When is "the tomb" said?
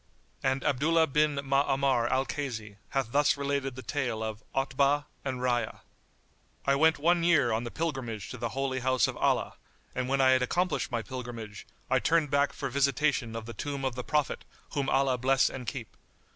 13.45-13.85